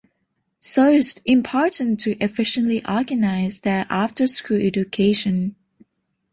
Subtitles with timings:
[0.59, 5.55] So it's important to efficiently organize their afterschool education.